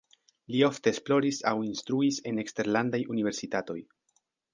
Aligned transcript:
Li 0.53 0.61
ofte 0.67 0.91
esploris 0.95 1.41
aŭ 1.51 1.53
instruis 1.67 2.17
en 2.31 2.39
eksterlandaj 2.45 3.01
universitatoj. 3.17 3.77